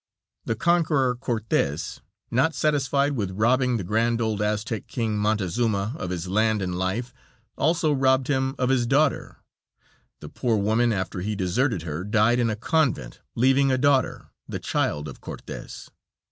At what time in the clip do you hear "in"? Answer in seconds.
12.39-12.49